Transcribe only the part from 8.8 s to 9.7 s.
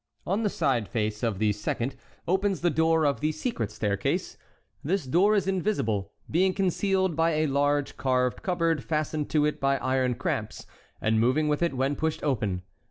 fastened to it